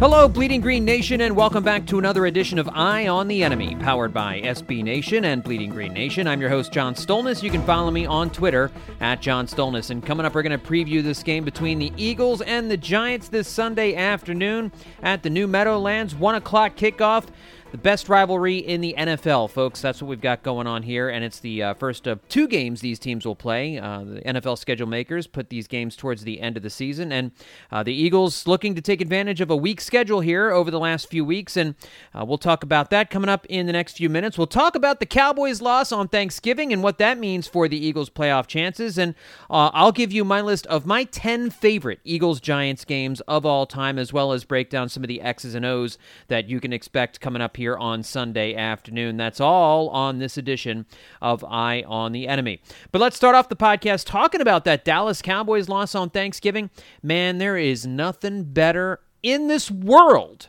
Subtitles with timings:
[0.00, 3.74] Hello, Bleeding Green Nation, and welcome back to another edition of Eye on the Enemy,
[3.80, 6.28] powered by SB Nation and Bleeding Green Nation.
[6.28, 7.42] I'm your host, John Stolnis.
[7.42, 9.90] You can follow me on Twitter at John Stolnis.
[9.90, 13.26] And coming up, we're going to preview this game between the Eagles and the Giants
[13.28, 14.70] this Sunday afternoon
[15.02, 16.14] at the New Meadowlands.
[16.14, 17.24] 1 o'clock kickoff
[17.70, 19.82] the best rivalry in the NFL, folks.
[19.82, 22.80] That's what we've got going on here, and it's the uh, first of two games
[22.80, 23.78] these teams will play.
[23.78, 27.30] Uh, the NFL schedule makers put these games towards the end of the season, and
[27.70, 31.10] uh, the Eagles looking to take advantage of a weak schedule here over the last
[31.10, 31.74] few weeks, and
[32.18, 34.38] uh, we'll talk about that coming up in the next few minutes.
[34.38, 38.08] We'll talk about the Cowboys' loss on Thanksgiving and what that means for the Eagles'
[38.08, 39.14] playoff chances, and
[39.50, 43.66] uh, I'll give you my list of my 10 favorite Eagles Giants games of all
[43.66, 46.72] time, as well as break down some of the X's and O's that you can
[46.72, 49.18] expect coming up here on Sunday afternoon.
[49.18, 50.86] That's all on this edition
[51.20, 52.62] of Eye on the Enemy.
[52.90, 56.70] But let's start off the podcast talking about that Dallas Cowboys loss on Thanksgiving.
[57.02, 60.48] Man, there is nothing better in this world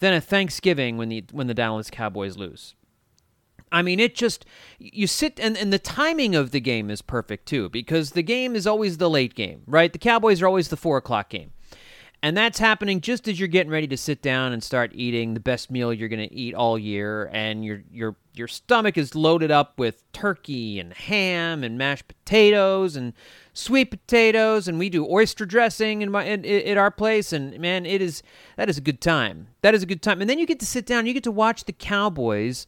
[0.00, 2.74] than a Thanksgiving when the when the Dallas Cowboys lose.
[3.70, 4.44] I mean, it just
[4.78, 8.54] you sit and, and the timing of the game is perfect too because the game
[8.54, 9.92] is always the late game, right?
[9.92, 11.52] The Cowboys are always the four o'clock game.
[12.24, 15.40] And that's happening just as you're getting ready to sit down and start eating the
[15.40, 19.50] best meal you're going to eat all year, and your your your stomach is loaded
[19.50, 23.12] up with turkey and ham and mashed potatoes and
[23.52, 27.84] sweet potatoes, and we do oyster dressing in my in, in, our place, and man,
[27.84, 28.22] it is
[28.56, 29.48] that is a good time.
[29.60, 31.30] That is a good time, and then you get to sit down, you get to
[31.30, 32.66] watch the Cowboys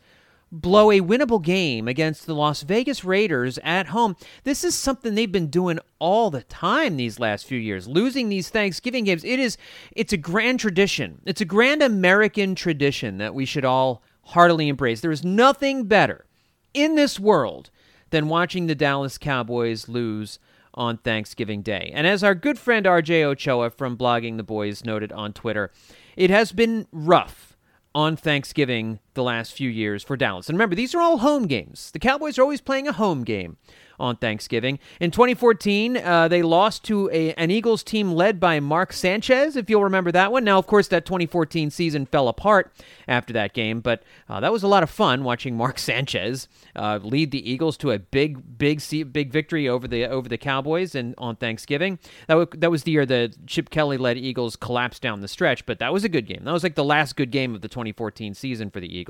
[0.52, 4.16] blow a winnable game against the Las Vegas Raiders at home.
[4.44, 7.88] This is something they've been doing all the time these last few years.
[7.88, 9.58] Losing these Thanksgiving games, it is
[9.92, 11.20] it's a grand tradition.
[11.24, 15.00] It's a grand American tradition that we should all heartily embrace.
[15.00, 16.26] There is nothing better
[16.74, 17.70] in this world
[18.10, 20.38] than watching the Dallas Cowboys lose
[20.74, 21.90] on Thanksgiving Day.
[21.94, 25.72] And as our good friend RJ Ochoa from Blogging the Boys noted on Twitter,
[26.16, 27.56] it has been rough
[27.94, 30.49] on Thanksgiving the last few years for Dallas.
[30.49, 31.91] And remember, these are all home games.
[31.91, 33.56] The Cowboys are always playing a home game
[33.99, 34.78] on Thanksgiving.
[35.00, 39.71] In 2014, uh, they lost to a, an Eagles team led by Mark Sanchez, if
[39.71, 40.44] you'll remember that one.
[40.44, 42.72] Now, of course, that 2014 season fell apart
[43.09, 46.99] after that game, but uh, that was a lot of fun watching Mark Sanchez uh,
[47.03, 48.82] lead the Eagles to a big, big,
[49.12, 51.99] big victory over the over the Cowboys and on Thanksgiving.
[52.28, 55.66] That, w- that was the year the Chip Kelly led Eagles collapsed down the stretch,
[55.66, 56.43] but that was a good game.
[56.44, 59.06] That was like the last good game of the 2014 season for the Eagles.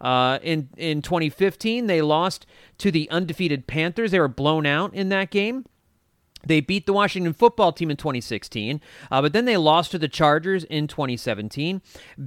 [0.00, 2.46] Uh, in in 2015, they lost
[2.78, 4.10] to the undefeated Panthers.
[4.10, 5.64] They were blown out in that game.
[6.46, 8.80] They beat the Washington football team in 2016,
[9.10, 11.82] uh, but then they lost to the Chargers in 2017,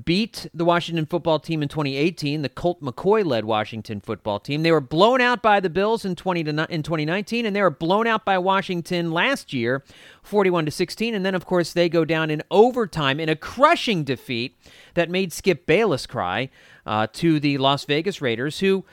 [0.06, 4.64] beat the Washington football team in 2018, the Colt McCoy led Washington football team.
[4.64, 7.70] They were blown out by the Bills in, 20 to, in 2019, and they were
[7.70, 9.84] blown out by Washington last year,
[10.24, 11.16] 41 to 16.
[11.16, 14.58] And then, of course, they go down in overtime in a crushing defeat
[14.94, 16.50] that made Skip Bayless cry
[16.86, 18.84] uh, to the Las Vegas Raiders, who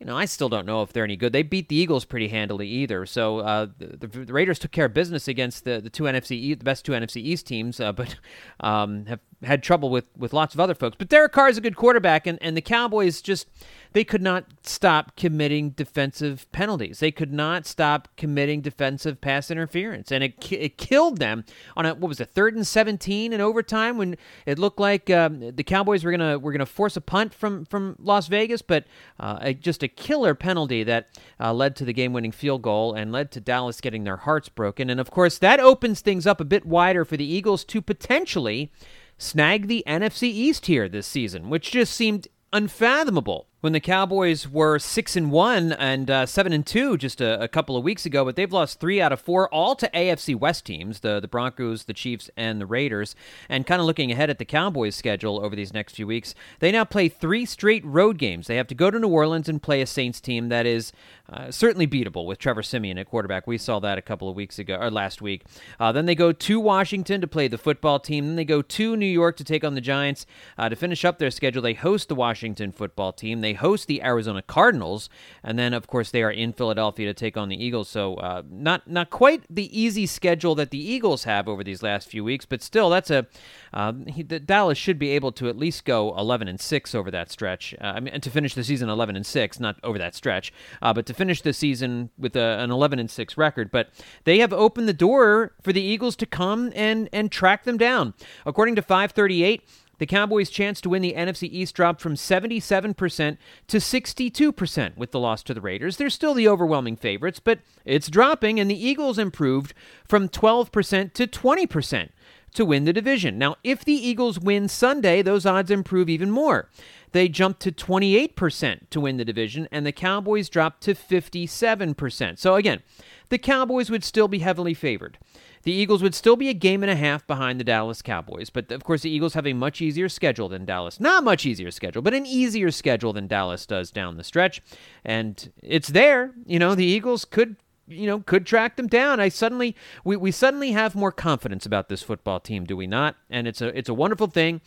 [0.00, 1.32] you know, I still don't know if they're any good.
[1.32, 3.06] They beat the Eagles pretty handily either.
[3.06, 6.64] So uh, the, the, Raiders took care of business against the, the two NFC, the
[6.64, 8.16] best two NFC East teams, uh, but
[8.60, 10.96] um, have had trouble with, with lots of other folks.
[10.98, 13.46] But Derek Carr is a good quarterback, and, and the Cowboys just
[13.94, 16.98] they could not stop committing defensive penalties.
[16.98, 21.44] They could not stop committing defensive pass interference, and it it killed them
[21.76, 24.16] on a what was it third and seventeen in overtime when
[24.46, 27.94] it looked like um, the Cowboys were gonna were gonna force a punt from from
[28.00, 28.84] Las Vegas, but
[29.20, 31.08] uh, a, just a killer penalty that
[31.38, 34.48] uh, led to the game winning field goal and led to Dallas getting their hearts
[34.48, 37.80] broken, and of course that opens things up a bit wider for the Eagles to
[37.80, 38.72] potentially
[39.18, 44.78] snag the NFC East here this season, which just seemed unfathomable when the Cowboys were
[44.78, 48.22] six and one and uh, seven and two just a, a, couple of weeks ago,
[48.22, 51.84] but they've lost three out of four, all to AFC West teams, the the Broncos,
[51.84, 53.16] the Chiefs, and the Raiders.
[53.48, 56.72] And kind of looking ahead at the Cowboys' schedule over these next few weeks, they
[56.72, 58.48] now play three straight road games.
[58.48, 60.92] They have to go to New Orleans and play a Saints team that is
[61.32, 63.46] uh, certainly beatable with Trevor Siemian at quarterback.
[63.46, 65.44] We saw that a couple of weeks ago or last week.
[65.80, 68.26] Uh, then they go to Washington to play the football team.
[68.26, 70.26] Then they go to New York to take on the Giants
[70.58, 71.62] uh, to finish up their schedule.
[71.62, 73.40] They host the Washington football team.
[73.40, 75.08] They host the Arizona Cardinals,
[75.42, 77.88] and then of course they are in Philadelphia to take on the Eagles.
[77.88, 82.08] So uh, not not quite the easy schedule that the Eagles have over these last
[82.08, 83.26] few weeks, but still that's a
[83.72, 87.30] um, he, Dallas should be able to at least go 11 and six over that
[87.30, 87.74] stretch.
[87.80, 90.52] Uh, I mean, and to finish the season 11 and six, not over that stretch,
[90.80, 93.70] uh, but to finish the season with a, an 11 and six record.
[93.70, 93.88] But
[94.24, 98.14] they have opened the door for the Eagles to come and and track them down.
[98.46, 99.62] According to 538.
[99.98, 103.38] The Cowboys' chance to win the NFC East dropped from 77%
[103.68, 105.96] to 62% with the loss to the Raiders.
[105.96, 109.74] They're still the overwhelming favorites, but it's dropping, and the Eagles improved
[110.06, 112.08] from 12% to 20%
[112.54, 113.36] to win the division.
[113.38, 116.70] Now, if the Eagles win Sunday, those odds improve even more.
[117.12, 122.38] They jump to 28% to win the division, and the Cowboys drop to 57%.
[122.38, 122.82] So, again,
[123.28, 125.18] the Cowboys would still be heavily favored.
[125.64, 128.70] The Eagles would still be a game and a half behind the Dallas Cowboys, but
[128.70, 131.00] of course, the Eagles have a much easier schedule than Dallas.
[131.00, 134.62] Not much easier schedule, but an easier schedule than Dallas does down the stretch.
[135.04, 136.32] And it's there.
[136.46, 137.56] You know, the Eagles could
[137.86, 141.90] you know could track them down i suddenly we, we suddenly have more confidence about
[141.90, 144.62] this football team do we not and it's a it's a wonderful thing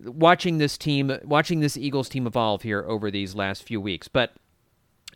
[0.00, 4.32] watching this team watching this eagles team evolve here over these last few weeks but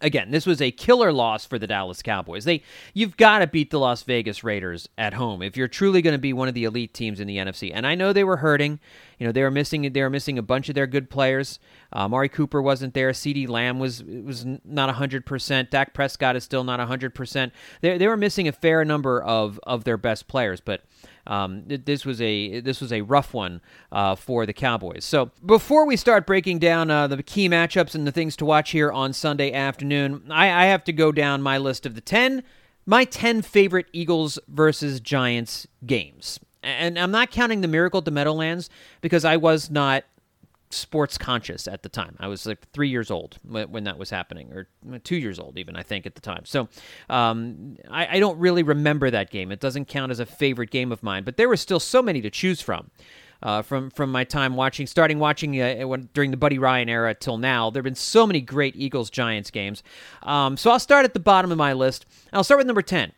[0.01, 2.45] Again, this was a killer loss for the Dallas Cowboys.
[2.45, 2.63] They
[2.93, 6.19] you've got to beat the Las Vegas Raiders at home if you're truly going to
[6.19, 7.71] be one of the elite teams in the NFC.
[7.73, 8.79] And I know they were hurting.
[9.19, 11.59] You know, they were missing they were missing a bunch of their good players.
[11.93, 13.11] Uh, Mari Cooper wasn't there.
[13.13, 15.71] CeeDee Lamb was was not 100%.
[15.71, 17.51] Dak Prescott is still not 100%.
[17.81, 20.83] They they were missing a fair number of of their best players, but
[21.27, 23.61] um, this was a this was a rough one
[23.93, 25.05] uh, for the Cowboys.
[25.05, 28.71] So before we start breaking down uh, the key matchups and the things to watch
[28.71, 32.43] here on Sunday afternoon, I, I have to go down my list of the ten
[32.87, 36.39] my 10 favorite Eagles versus Giants games.
[36.63, 38.71] And I'm not counting the Miracle at the Meadowlands
[39.01, 40.05] because I was not
[40.77, 42.17] sports conscious at the time.
[42.21, 44.69] I was like three years old when, that was happening, or
[45.01, 46.45] two years old even, I think, at the time.
[46.45, 46.69] So
[47.09, 49.53] um, I, I, don't really remember that game.
[49.53, 52.21] It doesn't count as a favorite game of mine, but there were still so many
[52.23, 52.91] to choose from.
[53.43, 57.15] Uh, from from my time watching, starting watching uh, when, during the Buddy Ryan era
[57.15, 59.83] till now, there have been so many great Eagles Giants games.
[60.23, 62.07] Um, so I'll start at the bottom of my list.
[62.33, 63.13] I'll start with number ten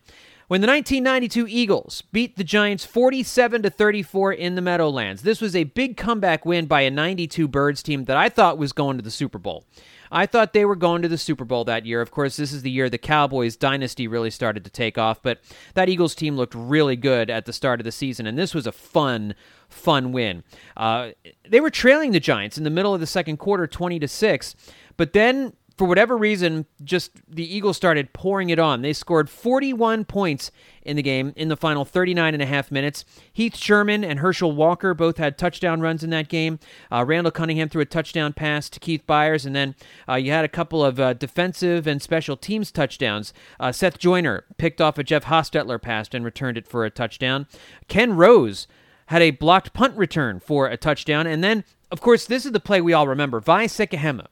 [0.49, 5.21] when the 1992 Eagles beat the Giants 47 to 34 in the Meadowlands.
[5.21, 8.73] This was a big comeback win by a 92 Birds team that I thought was
[8.73, 9.63] going to the Super Bowl.
[10.11, 12.01] I thought they were going to the Super Bowl that year.
[12.01, 15.39] Of course, this is the year the Cowboys dynasty really started to take off, but
[15.75, 18.65] that Eagles team looked really good at the start of the season, and this was
[18.65, 19.35] a fun,
[19.67, 20.43] fun win.
[20.75, 21.11] Uh,
[21.47, 24.55] they were trailing the Giants in the middle of the second quarter, 20 to 6,
[24.97, 28.81] but then for whatever reason, just the Eagles started pouring it on.
[28.81, 33.05] They scored 41 points in the game in the final 39 and a half minutes.
[33.31, 36.59] Heath Sherman and Herschel Walker both had touchdown runs in that game.
[36.91, 39.73] Uh, Randall Cunningham threw a touchdown pass to Keith Byars, and then
[40.09, 43.33] uh, you had a couple of uh, defensive and special teams touchdowns.
[43.57, 47.47] Uh, Seth Joyner picked off a Jeff Hostetler pass and returned it for a touchdown.
[47.87, 48.67] Ken Rose
[49.05, 52.59] had a blocked punt return for a touchdown, and then, of course, this is the
[52.59, 53.39] play we all remember.
[53.39, 54.25] Vai Sikahema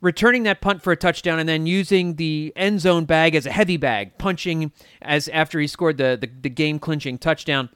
[0.00, 3.50] returning that punt for a touchdown and then using the end zone bag as a
[3.50, 4.72] heavy bag, punching
[5.02, 7.68] as after he scored the, the, the game clinching touchdown.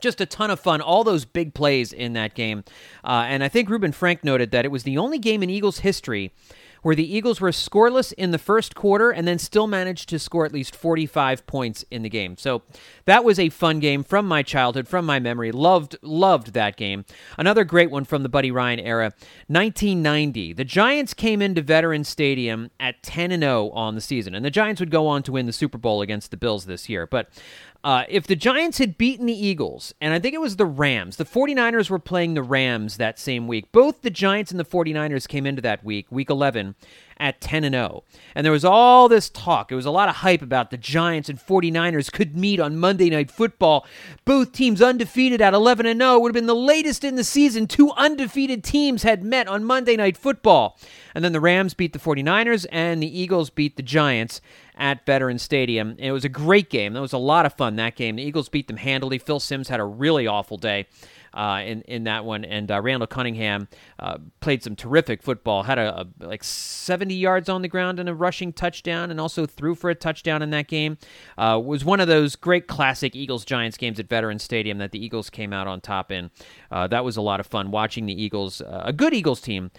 [0.00, 2.64] Just a ton of fun, all those big plays in that game.
[3.04, 5.80] Uh, and I think Reuben Frank noted that it was the only game in Eagles
[5.80, 6.32] history
[6.82, 10.44] where the Eagles were scoreless in the first quarter and then still managed to score
[10.44, 12.36] at least 45 points in the game.
[12.36, 12.62] So
[13.04, 15.52] that was a fun game from my childhood, from my memory.
[15.52, 17.04] Loved, loved that game.
[17.38, 19.12] Another great one from the Buddy Ryan era,
[19.48, 20.52] 1990.
[20.52, 24.50] The Giants came into Veterans Stadium at 10 and 0 on the season, and the
[24.50, 27.06] Giants would go on to win the Super Bowl against the Bills this year.
[27.06, 27.28] But
[27.82, 31.16] uh, if the Giants had beaten the Eagles, and I think it was the Rams,
[31.16, 33.72] the 49ers were playing the Rams that same week.
[33.72, 36.74] Both the Giants and the 49ers came into that week, week 11,
[37.20, 38.02] at 10 and 0.
[38.34, 39.70] And there was all this talk.
[39.70, 43.10] It was a lot of hype about the Giants and 49ers could meet on Monday
[43.10, 43.86] Night Football.
[44.24, 47.66] Both teams undefeated at 11 and 0 would have been the latest in the season
[47.66, 50.78] two undefeated teams had met on Monday Night Football.
[51.14, 54.40] And then the Rams beat the 49ers and the Eagles beat the Giants
[54.80, 55.90] at Veterans Stadium.
[55.90, 56.94] And it was a great game.
[56.94, 58.16] That was a lot of fun that game.
[58.16, 59.18] The Eagles beat them handily.
[59.18, 60.86] Phil Simms had a really awful day.
[61.34, 62.44] uh, in in that one.
[62.44, 63.68] And uh, Randall Cunningham
[63.98, 65.62] uh, played some terrific football.
[65.62, 69.46] Had a, a, like 70 yards on the ground and a rushing touchdown, and also
[69.46, 70.98] threw for a touchdown in that game.
[71.38, 75.04] Uh, was one of those great classic Eagles Giants games at Veterans Stadium that the
[75.04, 76.30] Eagles came out on top in.
[76.70, 79.70] Uh, that was a lot of fun watching the Eagles, uh, a good Eagles team,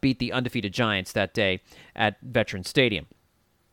[0.00, 1.60] beat the undefeated Giants that day
[1.94, 3.06] at Veterans Stadium.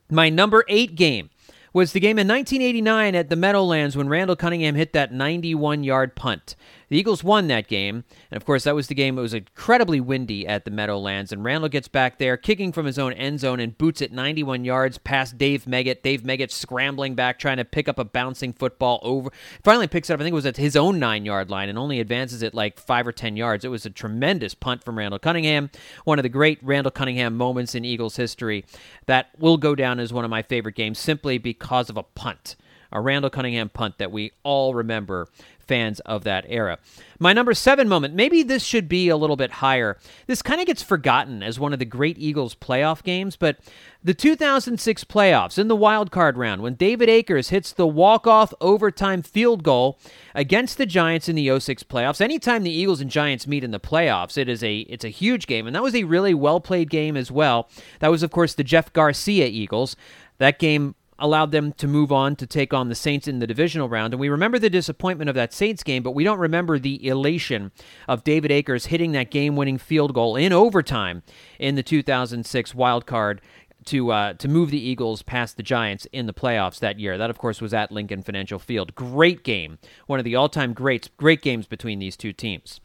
[0.10, 1.30] My number eight game
[1.74, 6.16] was the game in 1989 at the Meadowlands when Randall Cunningham hit that 91 yard
[6.16, 6.56] punt.
[6.90, 9.18] The Eagles won that game, and of course, that was the game.
[9.18, 12.98] It was incredibly windy at the Meadowlands, and Randall gets back there, kicking from his
[12.98, 16.02] own end zone, and boots it 91 yards past Dave Meggett.
[16.02, 19.30] Dave Meggett scrambling back, trying to pick up a bouncing football over.
[19.64, 21.78] Finally picks it up, I think it was at his own nine yard line, and
[21.78, 23.66] only advances it like five or 10 yards.
[23.66, 25.70] It was a tremendous punt from Randall Cunningham,
[26.06, 28.64] one of the great Randall Cunningham moments in Eagles history
[29.08, 32.56] that will go down as one of my favorite games simply because of a punt
[32.92, 35.28] a Randall Cunningham punt that we all remember
[35.68, 36.80] fans of that era.
[37.20, 39.98] My number seven moment, maybe this should be a little bit higher.
[40.28, 43.58] This kind of gets forgotten as one of the great Eagles playoff games, but
[44.04, 49.22] the 2006 playoffs in the wild card round when David Akers hits the walk-off overtime
[49.22, 50.00] field goal
[50.36, 52.22] against the Giants in the 06 playoffs.
[52.22, 55.48] Anytime the Eagles and Giants meet in the playoffs, it is a it's a huge
[55.48, 57.70] game, and that was a really well played game as well.
[58.00, 59.96] That was of course the Jeff Garcia Eagles.
[60.38, 63.90] That game allowed them to move on to take on the Saints in the divisional
[63.90, 64.14] round.
[64.14, 67.72] And we remember the disappointment of that Saints game, but we don't remember the elation
[68.08, 71.24] of David Akers hitting that game winning field goal in overtime
[71.60, 73.42] in the 2006 wild card.
[73.86, 77.18] To, uh, to move the Eagles past the Giants in the playoffs that year.
[77.18, 78.94] That, of course, was at Lincoln Financial Field.
[78.96, 79.78] Great game.
[80.08, 82.82] One of the all time greats, great games between these two teams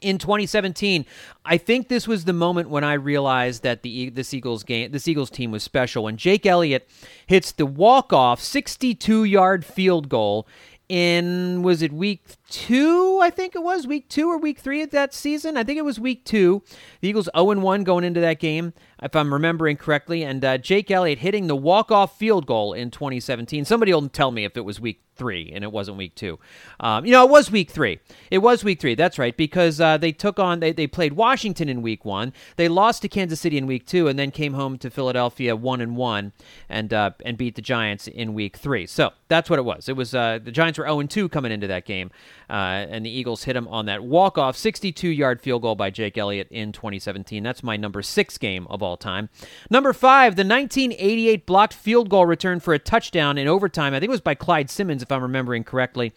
[0.00, 1.04] in 2017,
[1.44, 5.08] I think this was the moment when I realized that the this Eagles game, this
[5.08, 6.04] Eagles team was special.
[6.04, 6.88] When Jake Elliott
[7.26, 10.46] hits the walk-off 62-yard field goal
[10.88, 13.20] in was it week two?
[13.22, 15.56] I think it was week two or week three of that season.
[15.56, 16.62] I think it was week two.
[17.00, 20.22] The Eagles 0 1 going into that game, if I'm remembering correctly.
[20.22, 23.64] And uh, Jake Elliott hitting the walk off field goal in 2017.
[23.64, 26.38] Somebody will tell me if it was week three and it wasn't week two.
[26.80, 28.00] Um, you know, it was week three.
[28.30, 28.94] It was week three.
[28.94, 32.32] That's right, because uh, they took on, they, they played Washington in week one.
[32.56, 35.80] They lost to Kansas City in week two and then came home to Philadelphia 1
[35.82, 36.32] and 1
[36.70, 38.86] and, uh, and beat the Giants in week three.
[38.86, 39.90] So that's what it was.
[39.90, 42.10] It was uh, the Giants were 0 2 coming into that game.
[42.50, 45.88] Uh, and the Eagles hit him on that walk off 62 yard field goal by
[45.88, 47.44] Jake Elliott in 2017.
[47.44, 49.28] That's my number six game of all time.
[49.70, 53.94] Number five, the 1988 blocked field goal return for a touchdown in overtime.
[53.94, 56.12] I think it was by Clyde Simmons, if I'm remembering correctly.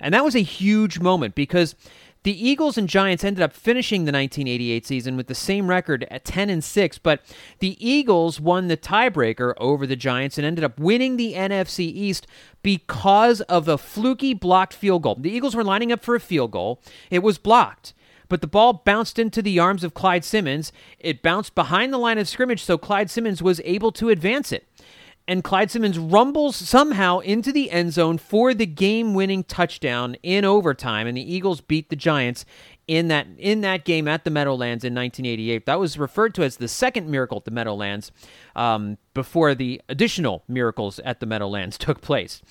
[0.00, 1.76] And that was a huge moment because
[2.26, 6.24] the Eagles and Giants ended up finishing the 1988 season with the same record at
[6.24, 7.22] 10 and 6, but
[7.60, 12.26] the Eagles won the tiebreaker over the Giants and ended up winning the NFC East
[12.64, 15.14] because of a fluky blocked field goal.
[15.14, 16.82] The Eagles were lining up for a field goal.
[17.12, 17.94] It was blocked
[18.28, 20.72] but the ball bounced into the arms of Clyde Simmons.
[20.98, 24.66] It bounced behind the line of scrimmage, so Clyde Simmons was able to advance it
[25.28, 31.06] and Clyde Simmons rumbles somehow into the end zone for the game-winning touchdown in overtime,
[31.06, 32.44] and the Eagles beat the Giants
[32.86, 35.66] in that in that game at the Meadowlands in 1988.
[35.66, 38.12] That was referred to as the second miracle at the Meadowlands
[38.54, 42.42] um, before the additional miracles at the Meadowlands took place.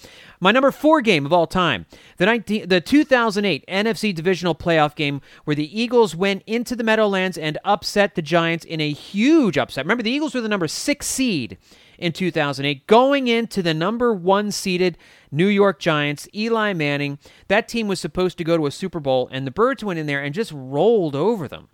[0.41, 1.85] My number four game of all time,
[2.17, 7.37] the 19, the 2008 NFC Divisional Playoff game, where the Eagles went into the Meadowlands
[7.37, 9.85] and upset the Giants in a huge upset.
[9.85, 11.57] Remember, the Eagles were the number six seed
[11.97, 14.97] in 2008, going into the number one seeded
[15.31, 17.19] New York Giants, Eli Manning.
[17.47, 20.07] That team was supposed to go to a Super Bowl, and the Birds went in
[20.07, 21.69] there and just rolled over them.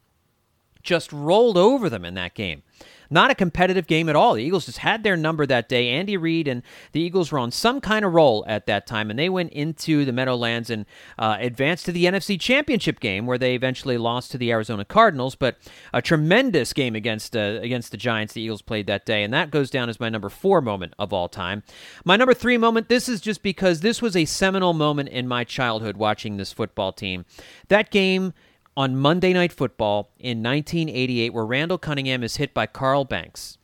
[0.83, 2.63] Just rolled over them in that game.
[3.11, 4.35] Not a competitive game at all.
[4.35, 5.89] The Eagles just had their number that day.
[5.89, 6.63] Andy Reid and
[6.93, 10.05] the Eagles were on some kind of roll at that time, and they went into
[10.05, 10.85] the Meadowlands and
[11.19, 15.35] uh, advanced to the NFC Championship game, where they eventually lost to the Arizona Cardinals.
[15.35, 15.57] But
[15.93, 18.33] a tremendous game against uh, against the Giants.
[18.33, 21.11] The Eagles played that day, and that goes down as my number four moment of
[21.11, 21.63] all time.
[22.05, 22.87] My number three moment.
[22.87, 26.93] This is just because this was a seminal moment in my childhood watching this football
[26.93, 27.25] team.
[27.67, 28.33] That game
[28.75, 33.57] on Monday Night Football in 1988 where Randall Cunningham is hit by Carl Banks.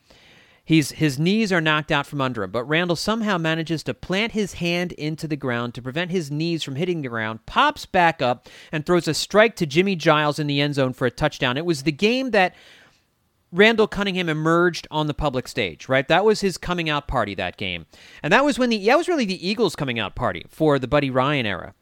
[0.63, 4.33] He's, his knees are knocked out from under him, but Randall somehow manages to plant
[4.33, 8.21] his hand into the ground to prevent his knees from hitting the ground, pops back
[8.21, 11.55] up, and throws a strike to Jimmy Giles in the end zone for a touchdown.
[11.55, 12.53] It was the game that
[13.53, 16.07] Randall Cunningham emerged on the public stage, right?
[16.07, 17.85] That was his coming out party that game.
[18.21, 20.87] And that was when the that was really the Eagles coming out party for the
[20.87, 21.73] Buddy Ryan era.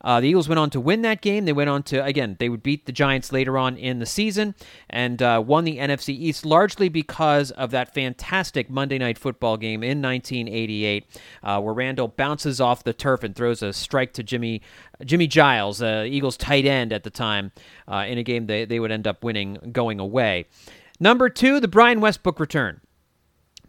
[0.00, 1.44] Uh, the Eagles went on to win that game.
[1.44, 4.54] They went on to, again, they would beat the Giants later on in the season
[4.88, 9.82] and uh, won the NFC East largely because of that fantastic Monday Night Football game
[9.82, 11.06] in 1988
[11.42, 14.62] uh, where Randall bounces off the turf and throws a strike to Jimmy
[15.04, 17.52] Jimmy Giles, uh, Eagles tight end at the time,
[17.86, 20.46] uh, in a game they, they would end up winning going away.
[20.98, 22.80] Number two, the Brian Westbrook return.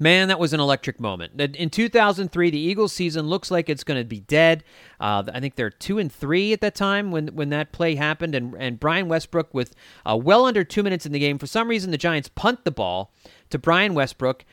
[0.01, 1.39] Man, that was an electric moment.
[1.39, 4.63] In 2003, the Eagles' season looks like it's going to be dead.
[4.98, 8.34] Uh, I think they're two and three at that time when when that play happened.
[8.34, 9.75] And and Brian Westbrook with
[10.06, 12.72] uh, well under two minutes in the game, for some reason the Giants punt the
[12.72, 13.12] ball
[13.50, 14.46] to Brian Westbrook,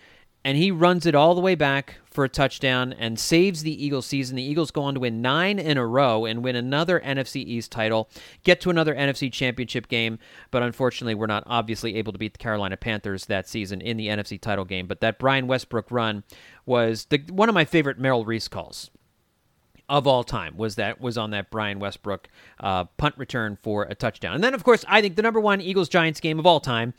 [0.45, 4.07] and he runs it all the way back for a touchdown and saves the Eagles
[4.07, 4.37] season.
[4.37, 7.71] The Eagles go on to win nine in a row and win another NFC East
[7.71, 8.09] title,
[8.43, 10.19] get to another NFC championship game,
[10.51, 14.09] but unfortunately, we're not obviously able to beat the Carolina Panthers that season in the
[14.09, 14.87] NFC title game.
[14.87, 16.25] But that Brian Westbrook run
[16.65, 18.91] was the, one of my favorite Merrill Reese calls
[19.89, 23.95] of all time was that was on that Brian Westbrook uh, punt return for a
[23.95, 24.35] touchdown.
[24.35, 26.95] And then, of course, I think the number one Eagles Giants game of all time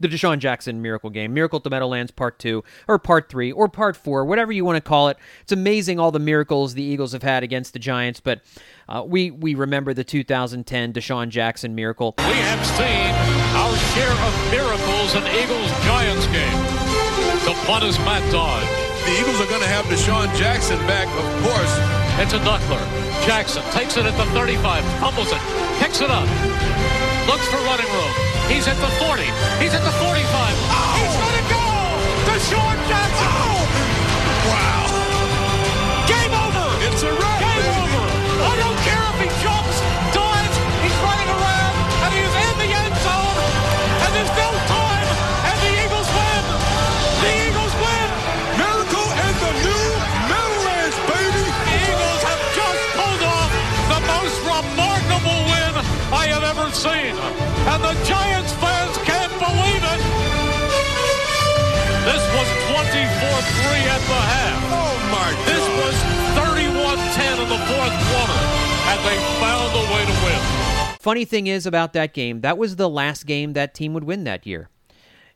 [0.00, 3.68] the DeSean Jackson Miracle Game, Miracle at the Meadowlands Part 2, or Part 3, or
[3.68, 5.18] Part 4, whatever you want to call it.
[5.42, 8.40] It's amazing all the miracles the Eagles have had against the Giants, but
[8.88, 12.14] uh, we, we remember the 2010 DeSean Jackson Miracle.
[12.18, 13.12] We have seen
[13.54, 16.80] our share of miracles in Eagles Giants game.
[17.44, 18.66] The punt is Matt Dodge.
[19.04, 21.72] The Eagles are going to have DeSean Jackson back, of course.
[22.20, 22.80] It's a Duckler.
[23.24, 25.40] Jackson takes it at the 35, fumbles it,
[25.78, 26.28] picks it up,
[27.28, 28.29] looks for running room.
[28.50, 29.22] He's at the 40.
[29.62, 30.02] He's at the 45.
[30.02, 30.98] Oh.
[30.98, 31.66] He's going to go!
[32.26, 33.28] DeSean Jackson!
[33.30, 33.49] Oh.
[68.90, 70.96] And they found a way to win.
[70.98, 74.24] Funny thing is about that game, that was the last game that team would win
[74.24, 74.68] that year.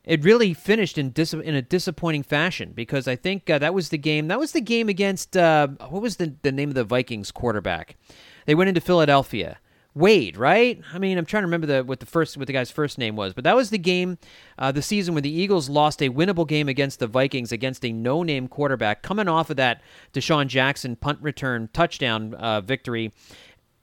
[0.02, 3.90] It really finished in dis- in a disappointing fashion because I think uh, that was
[3.90, 4.26] the game.
[4.26, 7.96] That was the game against uh, what was the the name of the Vikings quarterback?
[8.44, 9.58] They went into Philadelphia.
[9.96, 10.80] Wade, right?
[10.92, 13.14] I mean, I'm trying to remember the what the first what the guy's first name
[13.14, 14.18] was, but that was the game,
[14.58, 17.92] uh, the season when the Eagles lost a winnable game against the Vikings against a
[17.92, 19.80] no-name quarterback, coming off of that
[20.12, 23.12] DeSean Jackson punt return touchdown uh, victory,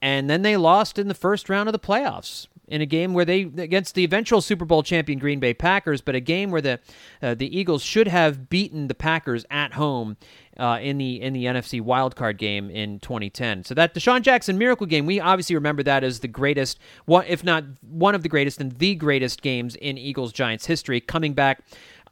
[0.01, 3.25] and then they lost in the first round of the playoffs in a game where
[3.25, 6.79] they against the eventual Super Bowl champion Green Bay Packers, but a game where the
[7.21, 10.15] uh, the Eagles should have beaten the Packers at home
[10.57, 13.65] uh, in the in the NFC wildcard game in 2010.
[13.65, 17.65] So that DeSean Jackson miracle game, we obviously remember that as the greatest, if not
[17.81, 21.61] one of the greatest and the greatest games in Eagles Giants history, coming back.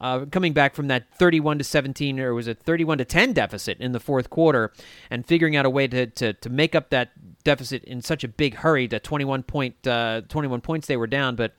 [0.02, 3.78] Uh, coming back from that 31 to 17 or was it 31 to 10 deficit
[3.80, 4.72] in the fourth quarter
[5.10, 7.10] and figuring out a way to, to, to make up that
[7.44, 11.36] deficit in such a big hurry that 21 point uh, 21 points they were down
[11.36, 11.54] but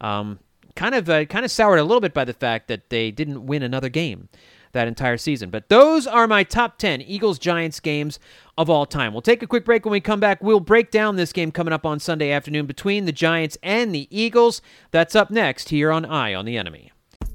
[0.00, 0.38] um,
[0.74, 3.46] kind of uh, kind of soured a little bit by the fact that they didn't
[3.46, 4.28] win another game
[4.72, 5.50] that entire season.
[5.50, 8.18] But those are my top 10 Eagles Giants games
[8.58, 9.12] of all time.
[9.12, 10.42] We'll take a quick break when we come back.
[10.42, 14.08] We'll break down this game coming up on Sunday afternoon between the Giants and the
[14.10, 14.60] Eagles.
[14.90, 16.90] That's up next here on Eye on the Enemy.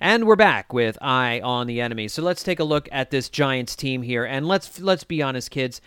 [0.00, 2.08] And we're back with Eye on the Enemy.
[2.08, 5.50] So let's take a look at this Giants team here and let's let's be honest
[5.50, 5.80] kids.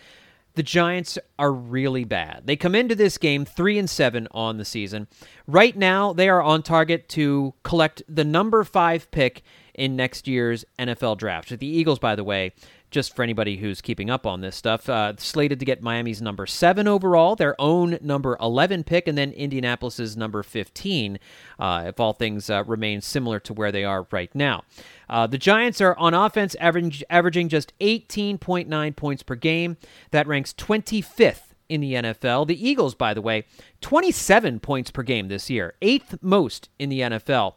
[0.54, 2.42] The Giants are really bad.
[2.44, 5.08] They come into this game 3 and 7 on the season.
[5.48, 9.42] Right now they are on target to collect the number 5 pick
[9.74, 11.58] in next year's NFL draft.
[11.58, 12.52] The Eagles by the way
[12.94, 16.46] just for anybody who's keeping up on this stuff, uh, slated to get Miami's number
[16.46, 21.18] seven overall, their own number 11 pick, and then Indianapolis's number 15,
[21.58, 24.62] uh, if all things uh, remain similar to where they are right now.
[25.10, 29.76] Uh, the Giants are on offense average, averaging just 18.9 points per game.
[30.12, 32.46] That ranks 25th in the NFL.
[32.46, 33.44] The Eagles, by the way,
[33.80, 37.54] 27 points per game this year, eighth most in the NFL.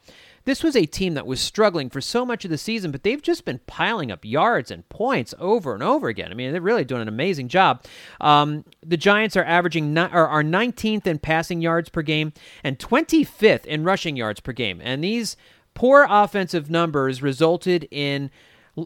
[0.47, 3.21] This was a team that was struggling for so much of the season, but they've
[3.21, 6.31] just been piling up yards and points over and over again.
[6.31, 7.83] I mean, they're really doing an amazing job.
[8.21, 12.31] Um, the Giants are averaging ni- are 19th in passing yards per game
[12.63, 15.35] and 25th in rushing yards per game, and these
[15.73, 18.31] poor offensive numbers resulted in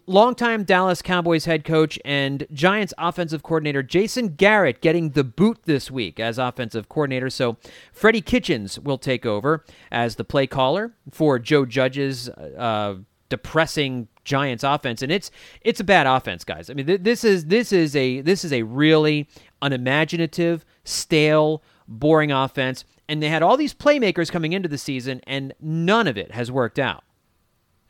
[0.08, 5.92] longtime Dallas Cowboys head coach and Giants offensive coordinator Jason Garrett getting the boot this
[5.92, 7.30] week as offensive coordinator.
[7.30, 7.58] So
[7.92, 12.96] Freddie Kitchens will take over as the play caller for Joe Judge's uh,
[13.30, 16.70] depressing Giants offense, and it's it's a bad offense, guys.
[16.70, 19.28] I mean, th- this is this is a this is a really
[19.62, 25.54] unimaginative, stale, boring offense, and they had all these playmakers coming into the season, and
[25.60, 27.04] none of it has worked out.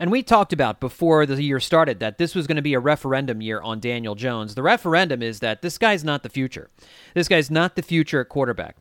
[0.01, 2.79] And we talked about before the year started that this was going to be a
[2.79, 4.55] referendum year on Daniel Jones.
[4.55, 6.71] The referendum is that this guy's not the future.
[7.13, 8.77] This guy's not the future quarterback.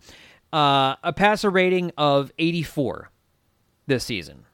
[0.50, 3.10] Uh, a passer rating of 84
[3.86, 4.46] this season.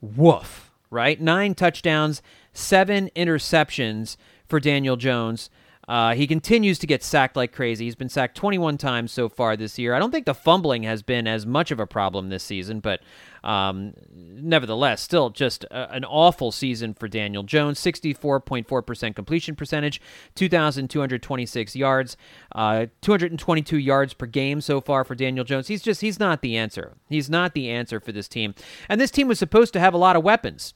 [0.00, 1.20] Woof, right?
[1.20, 4.16] Nine touchdowns, seven interceptions
[4.48, 5.48] for Daniel Jones.
[5.90, 7.84] Uh, he continues to get sacked like crazy.
[7.84, 9.92] He's been sacked 21 times so far this year.
[9.92, 13.00] I don't think the fumbling has been as much of a problem this season, but
[13.42, 17.80] um, nevertheless, still just a, an awful season for Daniel Jones.
[17.80, 20.00] 64.4% completion percentage,
[20.36, 22.16] 2,226 yards,
[22.54, 25.66] uh, 222 yards per game so far for Daniel Jones.
[25.66, 26.94] He's just, he's not the answer.
[27.08, 28.54] He's not the answer for this team.
[28.88, 30.72] And this team was supposed to have a lot of weapons.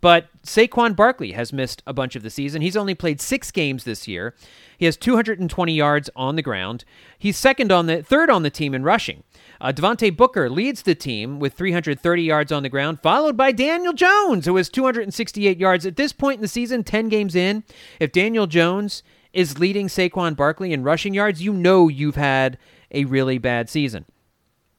[0.00, 2.62] But Saquon Barkley has missed a bunch of the season.
[2.62, 4.34] He's only played six games this year.
[4.78, 6.84] He has 220 yards on the ground.
[7.18, 9.22] He's second on the third on the team in rushing.
[9.60, 13.94] Uh, Devontae Booker leads the team with 330 yards on the ground, followed by Daniel
[13.94, 15.86] Jones, who has 268 yards.
[15.86, 17.64] At this point in the season, 10 games in,
[17.98, 22.58] if Daniel Jones is leading Saquon Barkley in rushing yards, you know you've had
[22.90, 24.04] a really bad season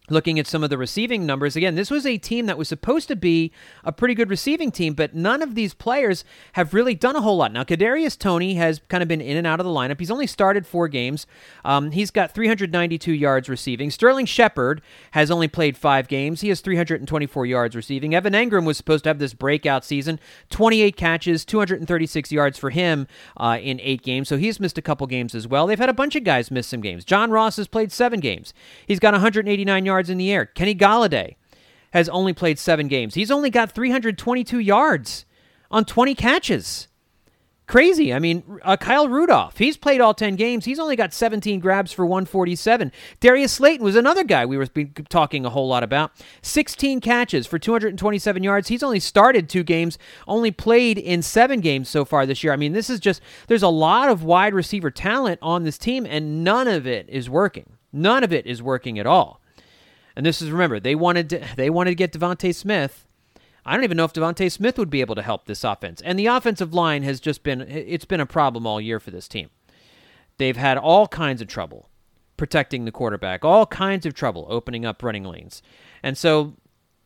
[0.10, 1.56] looking at some of the receiving numbers.
[1.56, 3.52] Again this was a team that was supposed to be
[3.84, 7.38] a pretty good receiving team but none of these players have really done a whole
[7.38, 7.52] lot.
[7.52, 10.00] Now Kadarius Toney has kind of been in and out of the lineup.
[10.00, 11.28] He's only started four games.
[11.66, 13.92] Um, he's got 392 yards receiving.
[13.92, 16.42] Sterling shepard has only played five games.
[16.42, 18.14] He has 324 yards receiving.
[18.14, 20.20] Evan engram was supposed to have this breakout season.
[20.50, 24.28] 28 catches 236 yards for him uh, in eight games.
[24.28, 25.68] So he's missed a couple games as well.
[25.68, 27.04] They've had a bunch of guys miss some games.
[27.06, 28.54] John ross has played seven games.
[28.86, 30.46] He's got 189 yards yards in the air.
[30.46, 31.36] Kenny Golladay
[31.92, 33.16] has only played seven games.
[33.16, 35.26] He's only got 322 yards
[35.72, 36.88] on 20 catches.
[37.66, 38.14] Crazy.
[38.14, 40.64] I mean, uh, Kyle Rudolph, he's played all 10 games.
[40.64, 42.94] He's only got 17 grabs for 147.
[43.20, 44.68] Darius Slayton was another guy we were
[45.10, 46.12] talking a whole lot about.
[46.44, 48.70] 16 catches for 227 yards.
[48.70, 49.98] He's only started two games,
[50.30, 52.54] only played in seven games so far this year.
[52.54, 56.06] I mean, this is just, there's a lot of wide receiver talent on this team,
[56.06, 57.74] and none of it is working.
[57.92, 59.42] None of it is working at all.
[60.18, 63.06] And this is remember they wanted to, they wanted to get DeVonta Smith.
[63.64, 66.02] I don't even know if DeVonta Smith would be able to help this offense.
[66.02, 69.28] And the offensive line has just been it's been a problem all year for this
[69.28, 69.52] team.
[70.40, 71.88] They've had all kinds of trouble
[72.36, 75.62] protecting the quarterback, all kinds of trouble opening up running lanes.
[76.02, 76.56] And so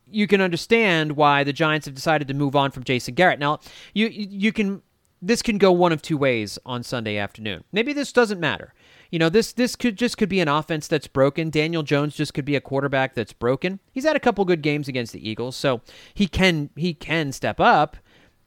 [0.09, 3.39] you can understand why the Giants have decided to move on from Jason Garrett.
[3.39, 3.59] Now,
[3.93, 4.83] you you can
[5.21, 7.65] this can go one of two ways on Sunday afternoon.
[7.73, 8.73] Maybe this doesn't matter.
[9.11, 11.49] You know, this this could just could be an offense that's broken.
[11.49, 13.79] Daniel Jones just could be a quarterback that's broken.
[13.91, 15.81] He's had a couple good games against the Eagles, so
[16.13, 17.97] he can he can step up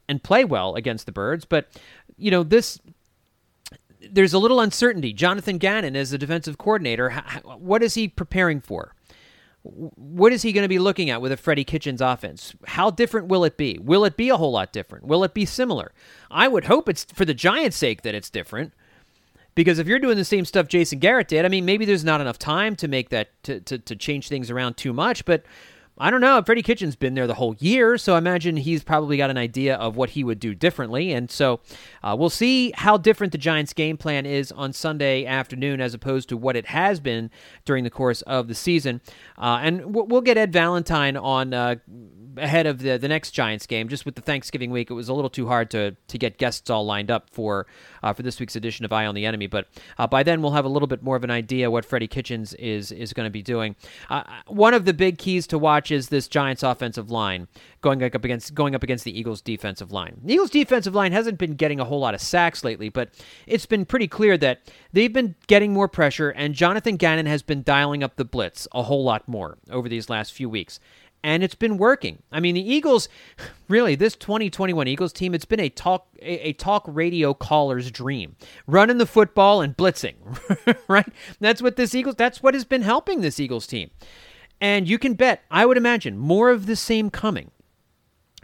[0.09, 1.67] and play well against the Birds, but
[2.17, 2.79] you know, this
[4.11, 5.13] there's a little uncertainty.
[5.13, 7.11] Jonathan Gannon as the defensive coordinator,
[7.43, 8.93] what is he preparing for?
[9.65, 12.53] what is he going to be looking at with a Freddie Kitchens offense?
[12.67, 13.79] How different will it be?
[13.81, 15.05] Will it be a whole lot different?
[15.05, 15.91] Will it be similar?
[16.29, 18.73] I would hope it's for the Giants' sake that it's different.
[19.55, 22.21] Because if you're doing the same stuff Jason Garrett did, I mean, maybe there's not
[22.21, 25.43] enough time to make that to, to, to change things around too much, but
[25.97, 26.41] I don't know.
[26.45, 29.75] Freddie Kitchen's been there the whole year, so I imagine he's probably got an idea
[29.75, 31.13] of what he would do differently.
[31.13, 31.61] And so
[32.03, 36.27] uh, we'll see how different the Giants' game plan is on Sunday afternoon as opposed
[36.29, 37.31] to what it has been
[37.63, 38.99] during the course of the season.
[39.37, 41.75] Uh, and we'll get Ed Valentine on uh,
[42.37, 43.87] ahead of the the next Giants game.
[43.87, 46.69] Just with the Thanksgiving week, it was a little too hard to to get guests
[46.69, 47.67] all lined up for
[48.03, 49.47] uh, for this week's edition of Eye on the Enemy.
[49.47, 49.67] But
[49.97, 52.53] uh, by then, we'll have a little bit more of an idea what Freddie Kitchens
[52.55, 53.75] is is going to be doing.
[54.09, 57.47] Uh, one of the big keys to watch is this Giants offensive line
[57.81, 60.19] going up against going up against the Eagles defensive line.
[60.23, 63.09] The Eagles defensive line hasn't been getting a whole lot of sacks lately, but
[63.45, 67.63] it's been pretty clear that they've been getting more pressure, and Jonathan Gannon has been
[67.63, 70.79] dialing up the blitz a whole lot more over these last few weeks
[71.25, 72.21] and it's been working.
[72.31, 73.09] I mean, the Eagles,
[73.67, 78.35] really, this 2021 Eagles team, it's been a talk a, a talk radio caller's dream,
[78.67, 80.13] running the football and blitzing,
[80.87, 81.11] right?
[81.39, 82.15] That's what this Eagles.
[82.15, 83.89] That's what has been helping this Eagles team,
[84.61, 87.49] and you can bet, I would imagine, more of the same coming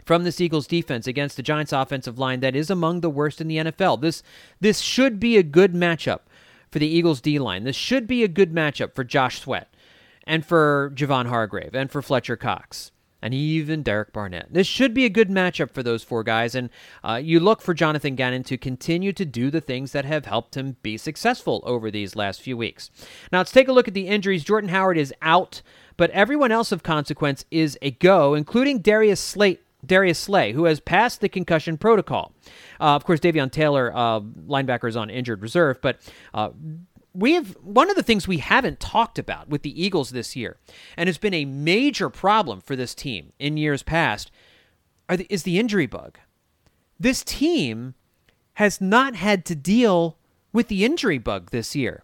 [0.04, 3.46] from this Eagles defense against the Giants offensive line that is among the worst in
[3.46, 4.00] the NFL.
[4.00, 4.24] This
[4.60, 6.22] this should be a good matchup
[6.72, 7.62] for the Eagles D line.
[7.62, 9.72] This should be a good matchup for Josh Sweat
[10.26, 14.52] and for Javon Hargrave and for Fletcher Cox and even Derek Barnett.
[14.52, 16.68] This should be a good matchup for those four guys, and
[17.04, 20.56] uh, you look for Jonathan Gannon to continue to do the things that have helped
[20.56, 22.90] him be successful over these last few weeks.
[23.30, 24.42] Now, let's take a look at the injuries.
[24.42, 25.62] Jordan Howard is out,
[25.96, 29.60] but everyone else of consequence is a go, including Darius Slate.
[29.84, 32.32] Darius Slay, who has passed the concussion protocol.
[32.80, 35.98] Uh, of course, Davion Taylor, uh, linebacker, is on injured reserve, but
[37.14, 40.56] we have one of the things we haven't talked about with the Eagles this year,
[40.96, 44.30] and has been a major problem for this team in years past,
[45.08, 46.18] the, is the injury bug.
[46.98, 47.94] This team
[48.54, 50.16] has not had to deal
[50.52, 52.02] with the injury bug this year.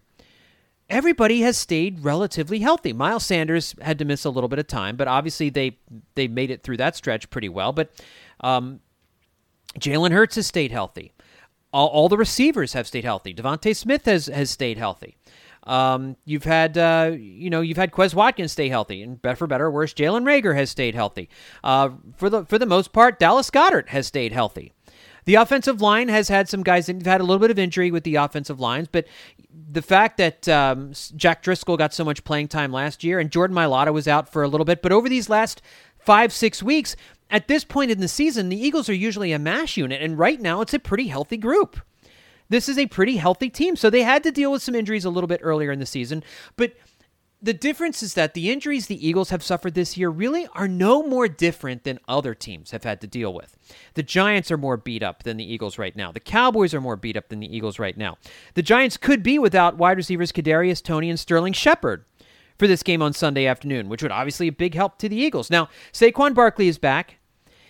[0.89, 2.93] Everybody has stayed relatively healthy.
[2.93, 5.77] Miles Sanders had to miss a little bit of time, but obviously they
[6.15, 7.71] they made it through that stretch pretty well.
[7.71, 7.91] But
[8.39, 8.79] um,
[9.79, 11.13] Jalen Hurts has stayed healthy
[11.71, 13.33] all, all the receivers have stayed healthy.
[13.33, 15.15] DeVonta Smith has has stayed healthy.
[15.63, 19.47] Um, you've had uh, you know you've had Quez Watkins stay healthy, and better for
[19.47, 21.29] better or worse, Jalen Reagor has stayed healthy.
[21.63, 24.73] Uh, for the for the most part, Dallas Goedert has stayed healthy.
[25.25, 27.91] The offensive line has had some guys that have had a little bit of injury
[27.91, 29.05] with the offensive lines, but
[29.71, 33.55] the fact that um, Jack Driscoll got so much playing time last year and Jordan
[33.55, 35.61] Mailata was out for a little bit, but over these last
[35.99, 36.95] five six weeks,
[37.29, 40.41] at this point in the season, the Eagles are usually a mash unit, and right
[40.41, 41.79] now it's a pretty healthy group.
[42.49, 43.75] This is a pretty healthy team.
[43.75, 46.23] So they had to deal with some injuries a little bit earlier in the season,
[46.55, 46.73] but
[47.41, 51.03] the difference is that the injuries the Eagles have suffered this year really are no
[51.03, 53.55] more different than other teams have had to deal with.
[53.93, 56.11] The Giants are more beat up than the Eagles right now.
[56.11, 58.17] The Cowboys are more beat up than the Eagles right now.
[58.55, 62.03] The Giants could be without wide receivers Kadarius Toney and Sterling Shepard
[62.59, 65.15] for this game on Sunday afternoon, which would obviously be a big help to the
[65.15, 65.49] Eagles.
[65.49, 67.15] Now, Saquon Barkley is back.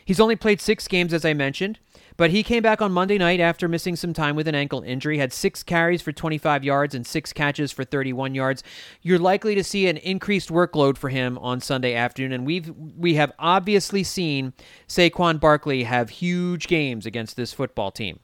[0.03, 1.77] He's only played six games, as I mentioned,
[2.17, 5.19] but he came back on Monday night after missing some time with an ankle injury,
[5.19, 8.63] had six carries for 25 yards and six catches for 31 yards.
[9.03, 13.13] You're likely to see an increased workload for him on Sunday afternoon, and we've we
[13.15, 14.53] have obviously seen
[14.87, 18.19] Saquon Barkley have huge games against this football team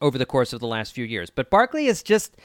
[0.00, 1.28] over the course of the last few years.
[1.28, 2.36] But Barkley is just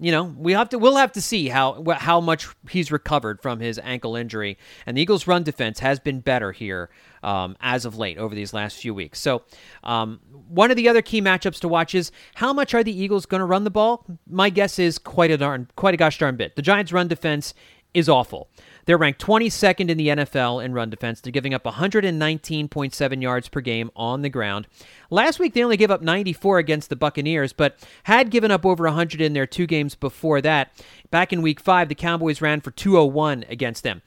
[0.00, 3.60] you know, we have to we'll have to see how how much he's recovered from
[3.60, 4.56] his ankle injury.
[4.86, 6.88] And the Eagles' run defense has been better here
[7.22, 9.20] um, as of late over these last few weeks.
[9.20, 9.42] So,
[9.84, 13.26] um, one of the other key matchups to watch is how much are the Eagles
[13.26, 14.06] going to run the ball?
[14.26, 16.56] My guess is quite a darn, quite a gosh darn bit.
[16.56, 17.52] The Giants' run defense
[17.92, 18.48] is awful.
[18.84, 21.20] They're ranked 22nd in the NFL in run defense.
[21.20, 24.66] They're giving up 119.7 yards per game on the ground.
[25.10, 28.84] Last week they only gave up 94 against the Buccaneers, but had given up over
[28.84, 30.72] 100 in their two games before that.
[31.10, 34.02] Back in week 5, the Cowboys ran for 201 against them.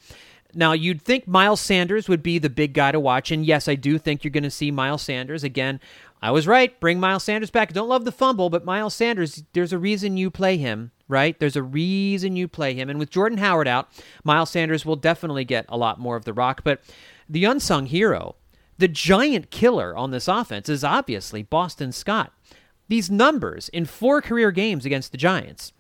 [0.56, 3.76] Now, you'd think Miles Sanders would be the big guy to watch, and yes, I
[3.76, 5.80] do think you're going to see Miles Sanders again.
[6.24, 6.80] I was right.
[6.80, 7.74] Bring Miles Sanders back.
[7.74, 11.38] Don't love the fumble, but Miles Sanders, there's a reason you play him, right?
[11.38, 12.90] There's a reason you play him.
[12.90, 13.90] And with Jordan Howard out,
[14.24, 16.62] Miles Sanders will definitely get a lot more of the rock.
[16.64, 16.82] But
[17.28, 18.38] the unsung hero,
[18.78, 22.32] the giant killer on this offense is obviously Boston Scott.
[22.88, 25.74] These numbers in four career games against the Giants.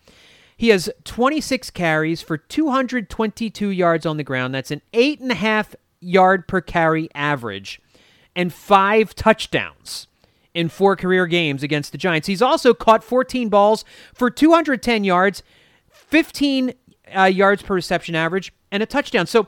[0.57, 4.53] He has 26 carries for 222 yards on the ground.
[4.53, 7.81] That's an eight and a half yard per carry average
[8.35, 10.07] and five touchdowns
[10.53, 12.27] in four career games against the Giants.
[12.27, 15.43] He's also caught 14 balls for 210 yards,
[15.89, 16.73] 15
[17.15, 19.27] uh, yards per reception average, and a touchdown.
[19.27, 19.47] So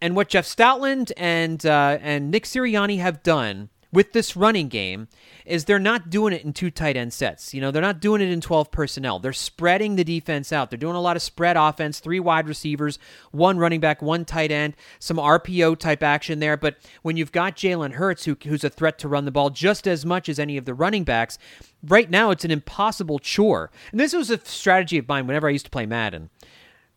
[0.00, 5.08] and what Jeff Stoutland and uh, and Nick Sirianni have done with this running game
[5.46, 7.54] is they're not doing it in two tight end sets.
[7.54, 9.18] You know, they're not doing it in 12 personnel.
[9.18, 10.70] They're spreading the defense out.
[10.70, 12.98] They're doing a lot of spread offense, three wide receivers,
[13.30, 16.56] one running back, one tight end, some RPO type action there.
[16.56, 19.88] But when you've got Jalen Hurts, who, who's a threat to run the ball just
[19.88, 21.38] as much as any of the running backs,
[21.82, 23.70] right now it's an impossible chore.
[23.90, 26.28] And this was a strategy of mine whenever I used to play Madden.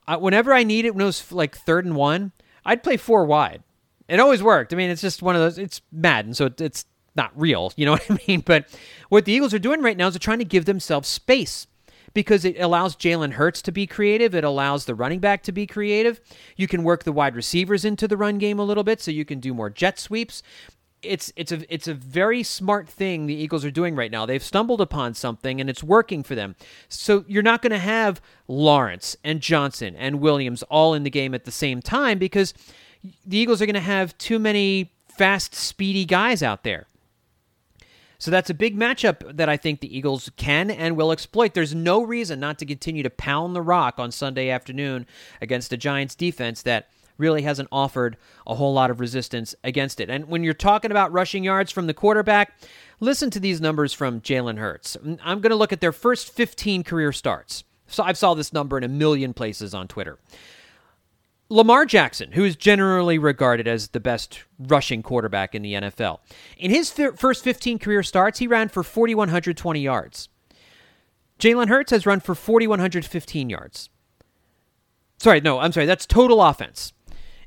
[0.08, 2.34] Uh, whenever I needed, when it was like third and one,
[2.66, 3.64] I'd play four wide.
[4.12, 4.74] It always worked.
[4.74, 5.58] I mean, it's just one of those.
[5.58, 6.84] It's Madden, so it's
[7.16, 7.72] not real.
[7.78, 8.42] You know what I mean?
[8.42, 8.68] But
[9.08, 11.66] what the Eagles are doing right now is they're trying to give themselves space
[12.14, 14.36] because it allows Jalen Hurts to be creative.
[14.36, 16.20] It allows the running back to be creative.
[16.58, 19.24] You can work the wide receivers into the run game a little bit, so you
[19.24, 20.44] can do more jet sweeps.
[21.02, 24.26] It's it's a it's a very smart thing the Eagles are doing right now.
[24.26, 26.56] They've stumbled upon something and it's working for them.
[26.90, 31.34] So you're not going to have Lawrence and Johnson and Williams all in the game
[31.34, 32.54] at the same time because
[33.26, 36.88] the Eagles are going to have too many fast, speedy guys out there.
[38.22, 41.56] So that's a big matchup that I think the Eagles can and will exploit.
[41.56, 45.08] There's no reason not to continue to pound the rock on Sunday afternoon
[45.42, 50.10] against a Giants defense that really hasn't offered a whole lot of resistance against it.
[50.10, 52.54] And when you're talking about rushing yards from the quarterback,
[53.00, 54.98] listen to these numbers from Jalen Hurts.
[55.24, 57.64] I'm going to look at their first 15 career starts.
[57.88, 60.20] So I've saw this number in a million places on Twitter.
[61.52, 66.20] Lamar Jackson, who is generally regarded as the best rushing quarterback in the NFL,
[66.58, 70.30] in his first 15 career starts, he ran for 4,120 yards.
[71.40, 73.90] Jalen Hurts has run for 4,115 yards.
[75.18, 76.94] Sorry, no, I'm sorry, that's total offense.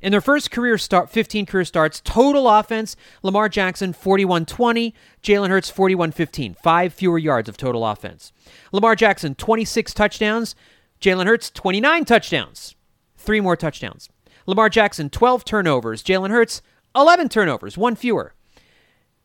[0.02, 5.70] In their first career start, 15 career starts, total offense, Lamar Jackson 4120, Jalen Hurts
[5.70, 8.34] 4115, five fewer yards of total offense.
[8.70, 10.54] Lamar Jackson 26 touchdowns,
[11.00, 12.74] Jalen Hurts 29 touchdowns
[13.24, 14.08] three more touchdowns.
[14.46, 16.02] Lamar Jackson, 12 turnovers.
[16.02, 16.62] Jalen Hurts,
[16.94, 18.34] 11 turnovers, one fewer.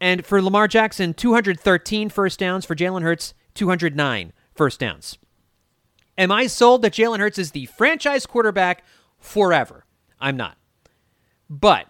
[0.01, 2.65] And for Lamar Jackson, 213 first downs.
[2.65, 5.17] For Jalen Hurts, 209 first downs.
[6.17, 8.83] Am I sold that Jalen Hurts is the franchise quarterback
[9.19, 9.85] forever?
[10.19, 10.57] I'm not.
[11.49, 11.87] But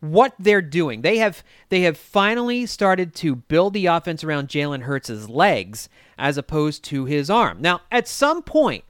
[0.00, 4.82] what they're doing, they have they have finally started to build the offense around Jalen
[4.82, 7.60] Hurts' legs as opposed to his arm.
[7.60, 8.84] Now, at some point,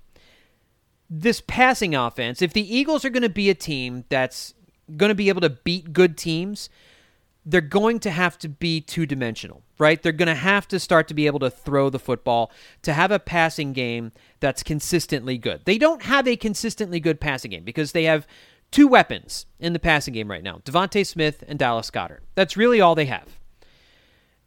[1.11, 4.55] this passing offense, if the Eagles are going to be a team that's
[4.96, 6.70] going to be able to beat good teams,
[7.44, 10.01] they're going to have to be two dimensional, right?
[10.01, 13.11] They're going to have to start to be able to throw the football to have
[13.11, 15.62] a passing game that's consistently good.
[15.64, 18.27] They don't have a consistently good passing game because they have
[18.70, 22.20] two weapons in the passing game right now DeVonta Smith and Dallas Goedert.
[22.35, 23.38] That's really all they have.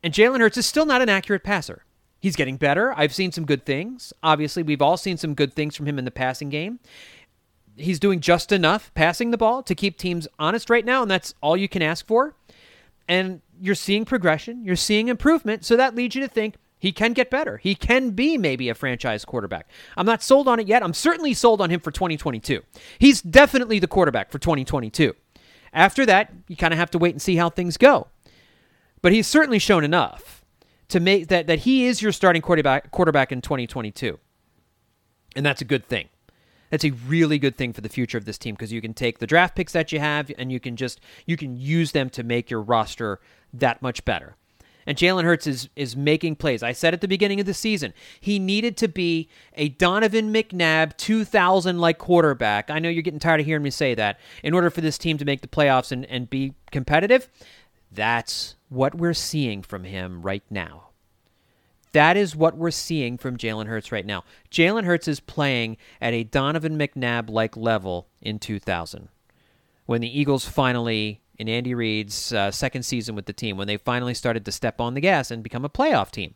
[0.02, 1.84] And Jalen Hurts is still not an accurate passer.
[2.24, 2.94] He's getting better.
[2.96, 4.14] I've seen some good things.
[4.24, 6.80] Obviously, we've all seen some good things from him in the passing game.
[7.76, 11.34] He's doing just enough passing the ball to keep teams honest right now, and that's
[11.42, 12.34] all you can ask for.
[13.10, 17.12] And you're seeing progression, you're seeing improvement, so that leads you to think he can
[17.12, 17.58] get better.
[17.58, 19.68] He can be maybe a franchise quarterback.
[19.98, 20.82] I'm not sold on it yet.
[20.82, 22.62] I'm certainly sold on him for 2022.
[23.00, 25.14] He's definitely the quarterback for 2022.
[25.74, 28.08] After that, you kind of have to wait and see how things go.
[29.02, 30.43] But he's certainly shown enough
[30.94, 34.20] to make that that he is your starting quarterback quarterback in 2022.
[35.36, 36.10] And that's a good thing.
[36.70, 39.18] That's a really good thing for the future of this team because you can take
[39.18, 42.22] the draft picks that you have and you can just you can use them to
[42.22, 43.20] make your roster
[43.54, 44.36] that much better.
[44.86, 46.62] And Jalen Hurts is is making plays.
[46.62, 50.96] I said at the beginning of the season, he needed to be a Donovan McNabb
[50.98, 52.70] 2000 like quarterback.
[52.70, 54.20] I know you're getting tired of hearing me say that.
[54.44, 57.30] In order for this team to make the playoffs and, and be competitive,
[57.92, 60.90] that's what we're seeing from him right now.
[61.92, 64.24] That is what we're seeing from Jalen Hurts right now.
[64.50, 69.10] Jalen Hurts is playing at a Donovan McNabb like level in 2000
[69.86, 73.78] when the Eagles finally, in Andy Reid's uh, second season with the team, when they
[73.78, 76.34] finally started to step on the gas and become a playoff team.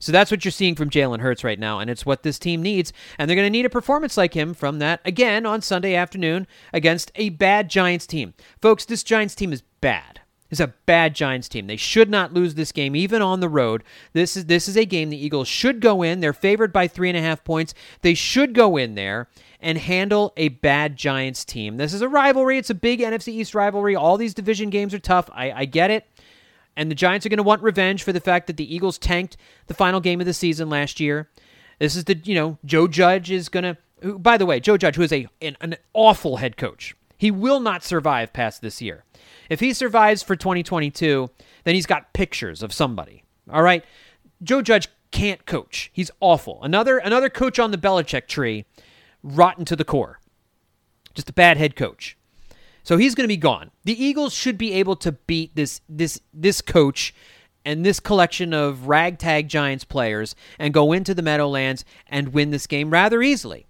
[0.00, 2.62] So that's what you're seeing from Jalen Hurts right now, and it's what this team
[2.62, 2.92] needs.
[3.18, 6.46] And they're going to need a performance like him from that again on Sunday afternoon
[6.72, 8.34] against a bad Giants team.
[8.60, 10.20] Folks, this Giants team is bad.
[10.50, 11.66] It's a bad Giants team.
[11.66, 13.84] They should not lose this game, even on the road.
[14.14, 16.20] This is this is a game the Eagles should go in.
[16.20, 17.74] They're favored by three and a half points.
[18.00, 19.28] They should go in there
[19.60, 21.76] and handle a bad Giants team.
[21.76, 22.56] This is a rivalry.
[22.56, 23.94] It's a big NFC East rivalry.
[23.94, 25.28] All these division games are tough.
[25.32, 26.06] I, I get it.
[26.76, 29.36] And the Giants are going to want revenge for the fact that the Eagles tanked
[29.66, 31.28] the final game of the season last year.
[31.78, 34.96] This is the, you know, Joe Judge is going to, by the way, Joe Judge,
[34.96, 39.04] who is a an, an awful head coach, he will not survive past this year.
[39.48, 41.30] If he survives for 2022,
[41.64, 43.24] then he's got pictures of somebody.
[43.50, 43.84] All right.
[44.42, 45.90] Joe Judge can't coach.
[45.92, 46.62] He's awful.
[46.62, 48.66] Another another coach on the Belichick tree,
[49.22, 50.20] rotten to the core.
[51.14, 52.16] Just a bad head coach.
[52.82, 53.70] So he's going to be gone.
[53.84, 57.14] The Eagles should be able to beat this this this coach
[57.64, 62.66] and this collection of ragtag Giants players and go into the Meadowlands and win this
[62.66, 63.67] game rather easily.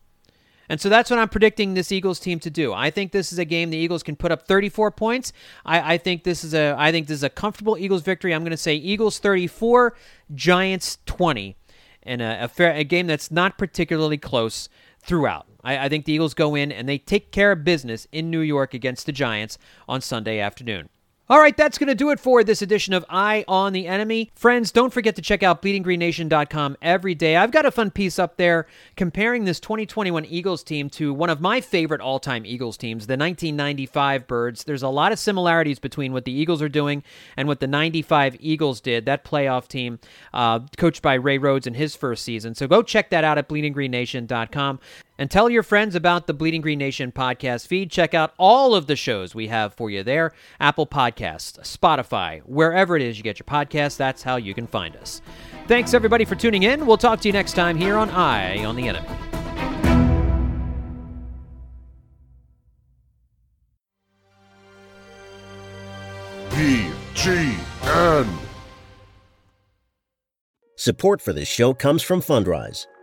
[0.69, 2.73] And so that's what I'm predicting this Eagles team to do.
[2.73, 5.33] I think this is a game the Eagles can put up 34 points.
[5.65, 8.35] I, I think this is a I think this is a comfortable Eagles victory.
[8.35, 9.97] I'm going to say Eagles 34,
[10.35, 11.57] Giants 20,
[12.03, 14.69] and a, a, fair, a game that's not particularly close
[15.01, 15.47] throughout.
[15.65, 18.41] I, I think the Eagles go in and they take care of business in New
[18.41, 19.59] York against the Giants
[19.89, 20.89] on Sunday afternoon.
[21.31, 24.31] All right, that's going to do it for this edition of Eye on the Enemy.
[24.35, 27.37] Friends, don't forget to check out bleedinggreennation.com every day.
[27.37, 28.67] I've got a fun piece up there
[28.97, 33.19] comparing this 2021 Eagles team to one of my favorite all time Eagles teams, the
[33.19, 34.65] 1995 Birds.
[34.65, 37.03] There's a lot of similarities between what the Eagles are doing
[37.37, 39.99] and what the 95 Eagles did, that playoff team
[40.33, 42.55] uh, coached by Ray Rhodes in his first season.
[42.55, 44.81] So go check that out at bleedinggreennation.com.
[45.19, 47.91] And tell your friends about the Bleeding Green Nation podcast feed.
[47.91, 52.97] Check out all of the shows we have for you there Apple Podcasts, Spotify, wherever
[52.97, 53.97] it is you get your podcasts.
[53.97, 55.21] That's how you can find us.
[55.67, 56.87] Thanks, everybody, for tuning in.
[56.87, 59.09] We'll talk to you next time here on Eye on the Enemy.
[66.51, 68.39] BGN.
[70.77, 72.87] Support for this show comes from Fundrise.